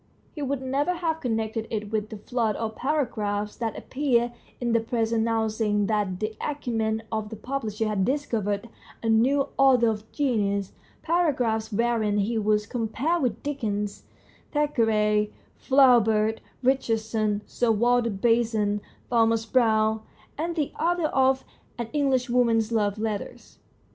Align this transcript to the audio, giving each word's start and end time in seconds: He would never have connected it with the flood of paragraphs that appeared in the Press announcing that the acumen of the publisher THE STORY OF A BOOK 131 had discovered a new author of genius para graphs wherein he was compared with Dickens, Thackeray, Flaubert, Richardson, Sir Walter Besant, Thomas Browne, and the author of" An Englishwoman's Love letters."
He 0.33 0.41
would 0.41 0.63
never 0.63 0.95
have 0.95 1.21
connected 1.21 1.67
it 1.69 1.91
with 1.91 2.09
the 2.09 2.17
flood 2.17 2.55
of 2.55 2.75
paragraphs 2.75 3.55
that 3.57 3.77
appeared 3.77 4.31
in 4.59 4.71
the 4.71 4.79
Press 4.79 5.11
announcing 5.11 5.85
that 5.85 6.19
the 6.19 6.33
acumen 6.41 7.03
of 7.11 7.29
the 7.29 7.35
publisher 7.35 7.83
THE 7.85 8.17
STORY 8.17 8.39
OF 8.39 8.41
A 8.41 8.41
BOOK 8.41 8.45
131 8.45 8.51
had 8.57 8.65
discovered 8.65 8.69
a 9.03 9.09
new 9.11 9.49
author 9.59 9.87
of 9.89 10.11
genius 10.11 10.71
para 11.03 11.31
graphs 11.31 11.71
wherein 11.71 12.17
he 12.17 12.39
was 12.39 12.65
compared 12.65 13.21
with 13.21 13.43
Dickens, 13.43 14.01
Thackeray, 14.51 15.31
Flaubert, 15.55 16.41
Richardson, 16.63 17.43
Sir 17.45 17.71
Walter 17.71 18.09
Besant, 18.09 18.81
Thomas 19.11 19.45
Browne, 19.45 20.01
and 20.35 20.55
the 20.55 20.71
author 20.79 21.09
of" 21.09 21.43
An 21.77 21.89
Englishwoman's 21.93 22.71
Love 22.71 22.97
letters." 22.97 23.59